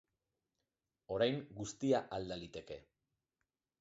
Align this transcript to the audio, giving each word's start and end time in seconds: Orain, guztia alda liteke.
Orain, 1.17 1.37
guztia 1.59 2.01
alda 2.19 2.39
liteke. 2.45 2.79